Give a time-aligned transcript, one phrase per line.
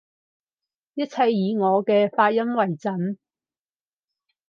[0.95, 3.17] 一切以我嘅發音爲準